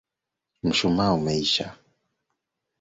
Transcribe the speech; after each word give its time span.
Mshumaa 0.63 1.13
umeisha. 1.17 1.67